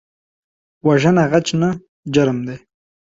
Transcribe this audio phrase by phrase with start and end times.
[0.87, 1.69] وژنه غچ نه،
[2.13, 2.57] جرم دی